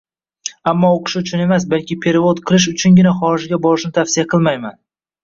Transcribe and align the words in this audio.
Ammo 0.69 0.89
oʻqish 0.93 1.15
uchun 1.19 1.43
emas, 1.43 1.67
balki 1.73 1.97
“perevod” 2.05 2.41
qilish 2.53 2.65
uchungina 2.73 3.13
xorijga 3.19 3.61
borishni 3.67 3.93
tavsiya 3.99 4.27
qilmayman 4.33 4.81